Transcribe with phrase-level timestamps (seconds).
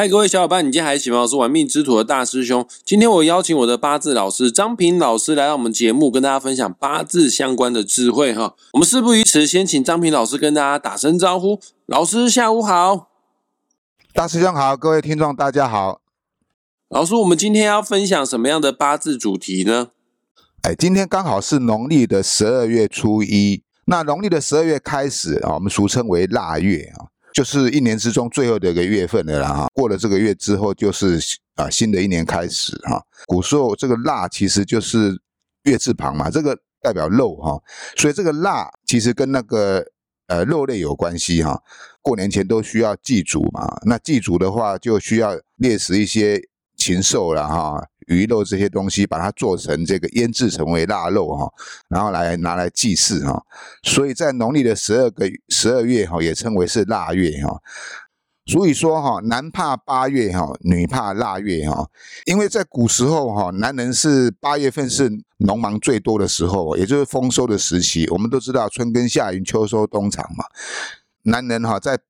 [0.00, 1.20] 嗨，各位小伙伴，你今天还行吗？
[1.20, 2.66] 我是玩命之徒的大师兄。
[2.86, 8.54] 今天我邀请我的八字老师张平老师来到我们节目，跟大家分享八字相关的智慧哈。
[8.72, 11.60] 我们事不宜迟，先请张平老师跟大家打声招呼。
[11.84, 13.10] 老师下午好，
[14.14, 16.00] 大师兄好，各位听众大家好。
[16.88, 19.88] 老师，我们今天要分享什么样的八字主题呢？
[20.62, 27.12] 哎，今天刚好是农历的十二月初一，那农历的十二月开始啊，我们俗称为腊月啊。
[27.32, 31.20] 就是一年之中最后的一个月份的啦哈，过了这个月之后，就是
[31.56, 33.00] 啊新的一年开始哈。
[33.26, 35.16] 古时候这个腊其实就是
[35.64, 37.60] 月字旁嘛，这个代表肉哈，
[37.96, 39.84] 所以这个腊其实跟那个
[40.26, 41.60] 呃肉类有关系哈。
[42.02, 46.40] 过年前都需要祭祖嘛，那祭祖的话就需要猎食一些
[46.76, 47.86] 禽兽了哈。
[48.10, 51.50] 鱼肉这些东西，把它做成这个腌制成为腊肉哈，
[51.88, 53.42] 然后来拿来祭祀哈。
[53.82, 57.60] 所以在农历的十二个十二月哈，也称为是腊月哈。
[58.46, 61.88] 所以说哈，男怕八月哈，女怕腊月哈。
[62.24, 68.08] 因为在古时候哈，男人是八月份是农忙最多的时候，也就是丰收的时期。
[68.10, 70.44] 我们都知道春耕夏耘秋收冬藏嘛，
[71.22, 72.00] 男人哈在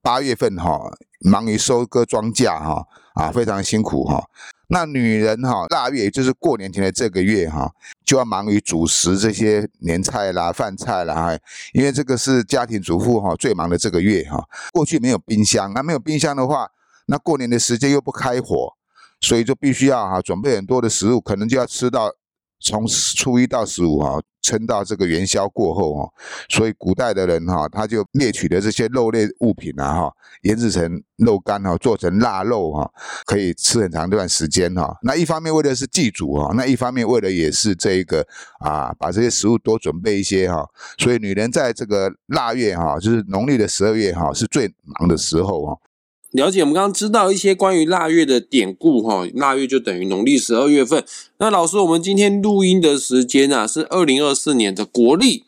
[0.00, 0.78] 八月份哈
[1.20, 4.24] 忙于收割庄稼哈啊，非常辛苦哈。
[4.70, 7.72] 那女人哈，腊月也就是过年前的这个月哈，
[8.04, 11.38] 就要忙于主食这些年菜啦、饭菜啦，
[11.72, 14.44] 因为这个是家庭主妇哈最忙的这个月哈。
[14.72, 16.70] 过去没有冰箱，那没有冰箱的话，
[17.06, 18.74] 那过年的时间又不开火，
[19.20, 22.12] 所以就必须要哈准备很多的食物，可能就要吃到
[22.60, 24.20] 从初一到十五哈。
[24.40, 26.10] 撑到这个元宵过后哈，
[26.48, 30.12] 所以古代的人哈，他就猎取的这些肉类物品啊哈，
[30.44, 32.90] 腌制成肉干哈，做成腊肉哈，
[33.26, 34.96] 可以吃很长一段时间哈。
[35.02, 38.26] 那一方面为的是祭祖哈，那一方面为了也是这一个
[38.60, 40.66] 啊，把这些食物多准备一些哈。
[40.96, 45.78] 所以女人在这个腊月哈，就是农历的十二月哈，是最忙的时候哈。
[46.32, 51.02] 了解，我们刚刚知道一些关于腊月的典故哈，腊月就等于农历十二月份。
[51.38, 55.44] 那老师，我们今天录音的时间啊是二零二四年的国历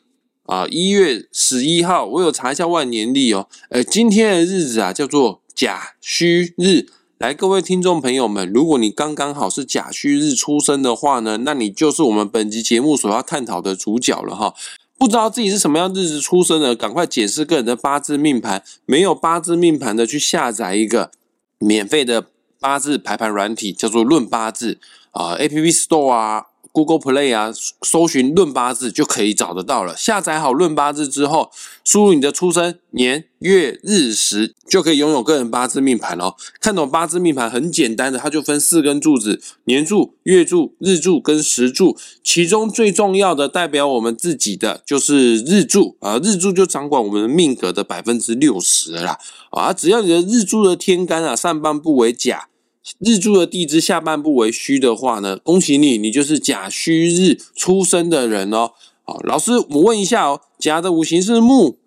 [0.46, 6.86] 啊一月十一号，我有查一下万年历哦，呃，今天的日子啊叫做甲戌日。
[7.18, 14.54] 来，各位听众朋友们，如果你刚刚好是甲戌日出生的话呢，那你就是我们本集节目所要探讨的主角了哈。
[15.00, 18.62] 不知道自己是什么样日子出生的，赶快解释个人的八字命盘。
[18.84, 21.10] 没有八字命盘的，去下载一个
[21.56, 22.26] 免费的
[22.60, 24.74] 八字排盘软体，叫做《论八字》
[25.18, 26.48] 啊，A P P Store 啊。
[26.72, 29.96] Google Play 啊，搜寻论八字就可以找得到了。
[29.96, 31.50] 下载好论八字之后，
[31.84, 36.36] 输入你的出生年月日时，就可以拥有个人八字命盘哦。
[36.60, 41.96] 看懂八字命盘很简单的，它就分四根柱子：年柱、月柱、日柱跟时柱。
[42.22, 49.18] 其中最重要的代表我们自己的就是日柱啊，日柱就掌管我们命格的百分之六十啦。
[49.50, 52.49] 啊，只要你的日柱的天干啊，上半部为甲。
[52.98, 58.72] 日柱的地支下半部为戌的话呢，恭喜你，你就是甲戌日出生的人哦。
[59.04, 61.78] 好，老师，我问一下哦，甲的五行是木，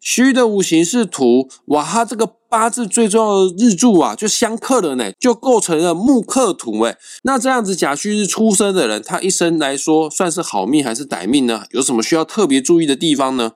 [0.00, 6.96] 戌的五行是土，哇，他这个八字最重要的日柱啊，就相克了呢，就构成了木克土哎。
[7.24, 11.64] 那这样子甲戌日出生的人，他一生来说算是好命还是歹命呢？
[11.72, 13.52] 有什么需要特别注意的地方呢？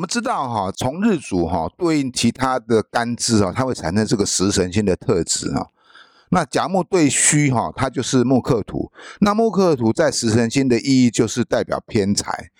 [0.00, 5.66] 我们知道哈，从日主哈对应其他的干支啊，它会产生这个食神星的特质啊。
[6.30, 8.90] 那甲木对戌哈，它就是木克土。
[9.20, 12.50] 那木克土在食神星的意义就是代表偏财。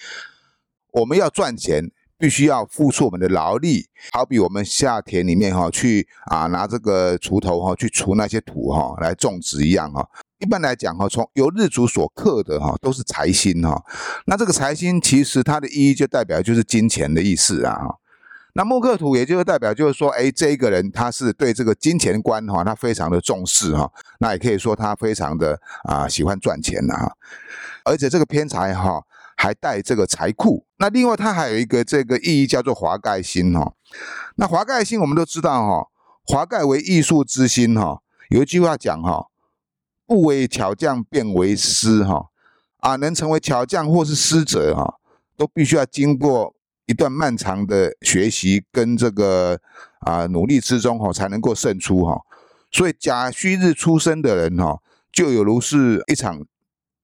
[0.92, 10.06] 我们要赚钱，必须要付出我们的劳力，好比我们下田里面哈，去啊拿这个锄头哈去锄那些土哈来种植一样哈。
[10.40, 13.80] 一般来讲哈，从由日主所克的哈，都是财星哈。
[14.24, 17.78] 那这个财星其实它的意义就代表就是金钱的意思啊。
[18.54, 23.92] 那木克土也就是代表就是说，哎，这一个人他是对这个金钱观哈，他非常的重视哈。
[24.18, 27.12] 那也可以说他非常的啊喜欢赚钱呐哈。
[27.84, 29.02] 而且这个偏财哈
[29.36, 30.64] 还带这个财库。
[30.78, 33.74] 那另外它还有一个这个意义叫做华盖星哈。
[34.36, 35.88] 那华盖星我们都知道哈，
[36.24, 38.00] 华盖为艺术之星哈。
[38.30, 39.29] 有一句话讲哈。
[40.10, 42.30] 不为巧匠变为师哈
[42.78, 44.98] 啊，能成为巧匠或是师者哈，
[45.36, 46.52] 都必须要经过
[46.86, 49.60] 一段漫长的学习跟这个
[50.00, 52.20] 啊努力之中哈，才能够胜出哈。
[52.72, 54.80] 所以甲戌日出生的人哈，
[55.12, 56.44] 就有如是一场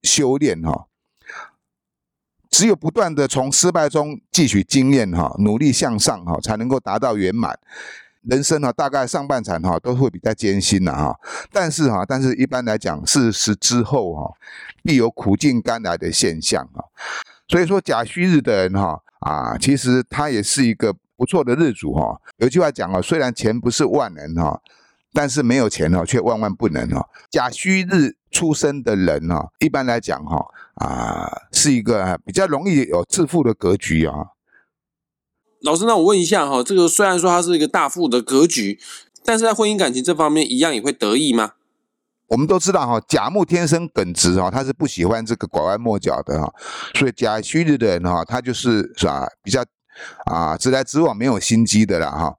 [0.02, 0.88] 修炼哈。
[2.50, 7.56] 只有不断的从失败中汲取经验哈，努力向上哈，才能够达到圆满。
[8.28, 11.16] 人生哈，大概上半场哈都会比较艰辛的哈，
[11.52, 14.32] 但是哈，但是一般来讲，四十之后哈，
[14.82, 16.82] 必有苦尽甘来的现象啊。
[17.48, 22.20] 所以说甲戌日的人哈啊，其实他也是一个不错的日主哈。
[22.38, 24.60] 有句话讲啊，虽然钱不是万能哈，
[25.12, 27.08] 但是没有钱哦，却万万不能哦。
[27.30, 30.44] 甲戌日出生的人哦，一般来讲哈
[30.74, 34.26] 啊，是一个比较容易有致富的格局啊。
[35.66, 38.78] 老师，那我问一下哈，这个虽然说它是一个大富的格局，
[39.24, 41.54] 但是在婚姻感情这方面，一样也会得意吗？
[42.28, 46.54] 我们都知道哈，甲木天生耿直哈，他是不喜欢这个拐弯抹角的哈，
[46.94, 49.64] 所以甲戌日的人哈，他就是是吧，比较
[50.26, 52.36] 啊直来直往，没有心机的啦哈。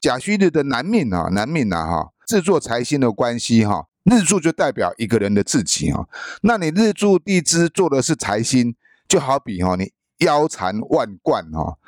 [0.00, 6.08] 甲戌日的男命啊，男命呐哈，制作财星的关系哈，日柱就代表一个人的自己哈。
[6.42, 8.74] 那你日柱地支做的是财星，
[9.06, 11.78] 就好比哈，你腰缠万贯哈。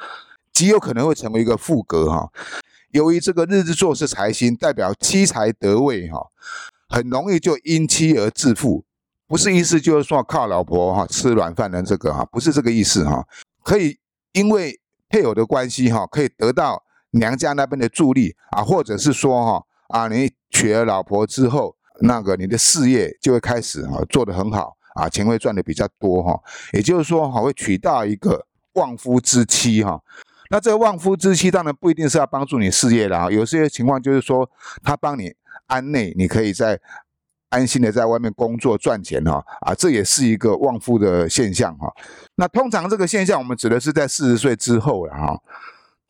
[0.56, 2.32] 极有可能会成为一个副格哈，
[2.90, 6.18] 由于这个日子做是财星，代表妻财得位哈，
[6.88, 8.82] 很容易就因妻而致富，
[9.26, 13.22] 不是意思就是说靠老婆哈吃软饭的这个哈，不是这个意思哈，
[13.62, 13.98] 可以
[14.32, 14.80] 因为
[15.10, 26.40] 配偶的关系哈，可以得到娘家那边的助力啊，或者是说哈啊，你娶了老婆之后，那个你的事业就会开始哈做得很好啊，钱会赚的比较多哈，
[26.72, 30.00] 也就是说哈会娶到一个旺夫之妻哈。
[30.50, 34.48] 那这个旺夫之妻当然不一定是要帮助你事业的啊，有些情况就是说
[34.82, 35.34] 他帮你
[35.66, 36.78] 安内，你可以在
[37.48, 41.92] 安心的在外面工作赚钱哈啊，这也是一个旺夫的现象哈。
[42.36, 45.36] 那通常这个现象我们指的是在四十岁之后了哈，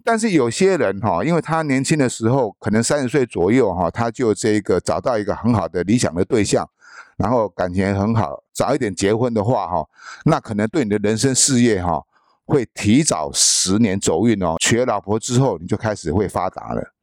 [0.05, 6.69] 但是有些人哈，因为他年轻的时候可能三十岁左右哈，他就这个找到一个很好的理想的对象，
[7.17, 9.87] 然后感情很好，早一点结婚的话哈，
[10.25, 12.03] 那可能对你的人生事业哈。
[12.47, 16.95] 会提早十年走运哦，娶了老婆之后，你就开始会发达了。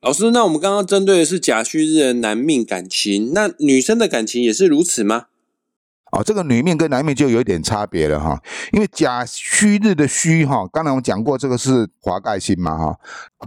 [0.00, 5.26] 老师，那我们刚刚针对的是甲戌日的男命感情，那女生的感情也是如此吗？
[6.10, 8.42] 哦，这个女命跟男命就有一点差别了哈，
[8.72, 12.98] 因为甲戌日的戌哈，刚才我们讲过，这个是华盖星嘛哈，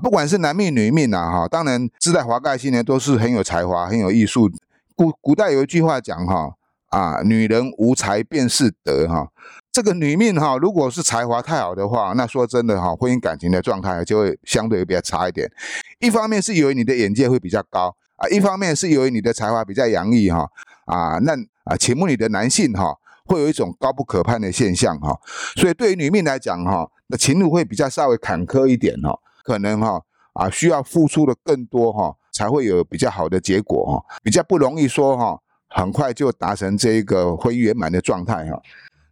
[0.02, 4.50] 不管是男命女命呐哈，当然自带华盖星呢都是很有才华、很有艺术。
[4.96, 6.56] 古古代有一句话讲哈
[6.88, 9.28] 啊，女人无才便是德哈。
[9.76, 15.52] 这个女命哈，如果是才华太好的话，那说真的哈，婚姻感情的状态就会相对比较差一点。
[16.00, 20.50] 一方面是由于你的眼界会比较高啊，一方面是由于你的才华比较洋溢哈
[20.86, 21.34] 啊，那
[21.66, 22.96] 啊，请问你的男性哈，
[23.26, 25.20] 会有一种高不可攀的现象哈，
[25.58, 30.02] 所以对于女命来讲哈，那情路会比较稍微坎坷一点哈，可能哈
[30.32, 35.38] 啊需要付出的更多哈，才会有比较好的结果哈，比较不容易说哈，
[35.68, 38.58] 很快就达成这一个婚姻圆满的状态哈。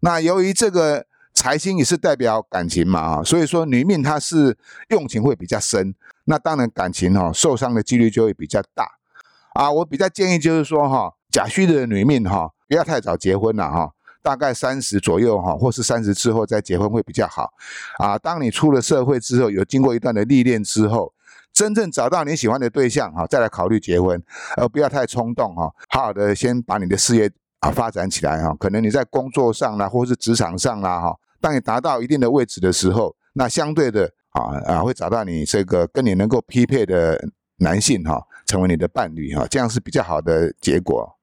[0.04, 4.58] 那由于这个财星也是代表感情嘛啊，所以说女命她是
[4.90, 5.96] 用情会比较深，
[6.26, 8.86] 那当然感情哈受伤的几率就会比较大
[9.54, 9.72] 啊。
[9.72, 13.92] 我比较建议就是说哈，甲戌的女命哈不要太早结婚了哈，
[14.22, 17.54] 大概三十左右哈，或是三十之后再结婚会比较好
[17.98, 18.18] 啊。
[18.18, 21.14] 当你出了社会之后，有经过一段的历练之后，
[21.54, 24.22] 真正找到你喜欢的对象哈，再来考虑结婚，
[24.58, 27.32] 而不要太冲动哈，好好的先把你的事业。
[27.64, 37.18] 啊，发展起来哈，可能你在工作上啦，或是职场上啦哈，当你达到一定的位置的时候，那相对的啊啊，会找到你这个跟你能够匹配的
[37.60, 41.18] 男性哈，成为你的伴侣哈，这样是比较好的结果。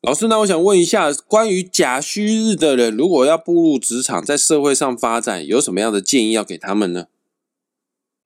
[0.00, 7.04] 老师，那我想问一下，关于甲戌日的人，如果要步入职场，在社会上发展，有什么样的建议要给他们呢？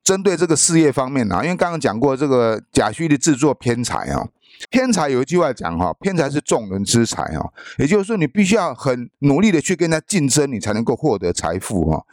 [0.03, 4.29] 针对这个事业方面呢，因为刚刚讲过这个甲戌的制作偏财啊。
[4.71, 12.05] 偏财有一句话讲哈，偏财是众人之财哈，也就是说你必须要很努力的去跟他竞争，你才能够获得财富哈。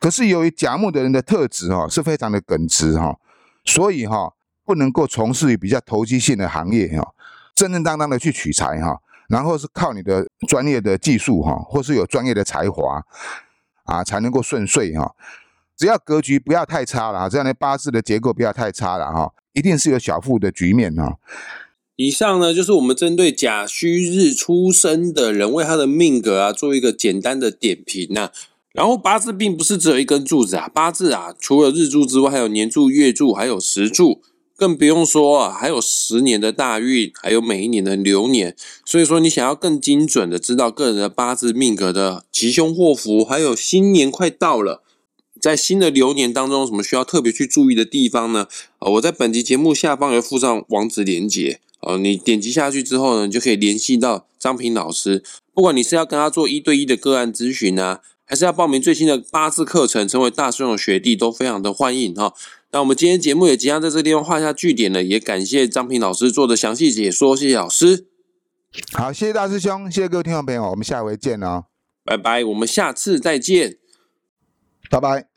[0.00, 3.16] 可是由于甲木的人的特质哈是非常的耿直哈，
[3.64, 4.32] 所以哈
[4.64, 7.14] 不能够从事于比较投机性的行业哈，
[7.54, 13.00] 正正当当的去取财哈，然后是靠你的专业的技术哈，或是有专业的才华
[13.84, 15.14] 啊，才能够顺遂哈。
[15.76, 21.18] 只要格局不要太差了，这样的八字的结构不要太差了哈，一定是有小富的局面哈。
[21.96, 28.30] 以上呢，就是我们针对甲戌日出生的人为他的命格啊，做一个简单的点评呐。
[28.72, 34.20] 然后八字并不是只有一根柱子啊，八字啊，除了日柱之外，还有年柱、月柱，还有时柱，
[34.54, 38.54] 更不用说啊，还有十年的大运，还有每一年的流年。
[38.84, 44.82] 所以说，你想要更精准的知道个人的八字命格的吉凶祸福，还有新年快到了，
[45.46, 48.48] 在新的流年当中，什么需要特别去注意的地方呢？
[48.80, 51.60] 啊，我在本集节目下方有附上网址连接。
[51.82, 55.22] 哦，你点击下去之后呢，你就可以联系到张平老师。
[55.54, 62.34] 不管你是要跟他做一对一的个案咨询啊，还是要报名最新的八字课程，成为大师兄的学弟，都非常的欢迎哈。
[62.72, 68.06] 那我们今天节目也即将在这个地方画下句点了，也感谢张平老师做的详细解说，谢谢老师。
[68.94, 71.66] 好，谢谢大师兄，谢谢各位听众朋友，我们下回见哦，
[72.04, 73.78] 拜拜，我们下次再见，
[74.90, 75.35] 拜拜。